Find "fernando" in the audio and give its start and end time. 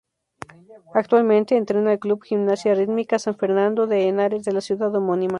3.37-3.85